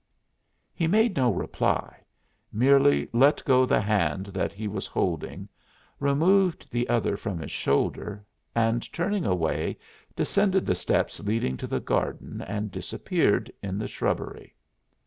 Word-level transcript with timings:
He 0.73 0.87
made 0.87 1.15
no 1.15 1.29
reply 1.31 1.99
merely 2.51 3.07
let 3.13 3.45
go 3.45 3.67
the 3.67 3.81
hand 3.81 4.25
that 4.33 4.51
he 4.51 4.67
was 4.67 4.87
holding, 4.87 5.47
removed 5.99 6.71
the 6.71 6.89
other 6.89 7.15
from 7.15 7.37
his 7.37 7.51
shoulder, 7.51 8.25
and 8.55 8.91
turning 8.91 9.27
away 9.27 9.77
descended 10.15 10.65
the 10.65 10.73
steps 10.73 11.19
leading 11.19 11.55
to 11.57 11.67
the 11.67 11.79
garden 11.79 12.41
and 12.41 12.71
disappeared 12.71 13.51
in 13.61 13.77
the 13.77 13.87
shrubbery. 13.87 14.55